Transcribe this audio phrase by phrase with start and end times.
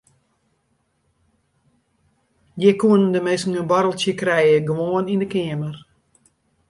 [2.63, 5.75] Hjir koenen de minsken in boarreltsje krije gewoan yn de keamer.